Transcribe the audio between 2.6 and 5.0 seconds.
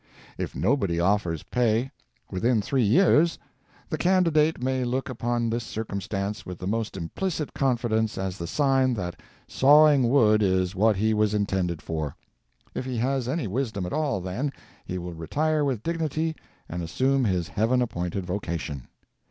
years, the candidate may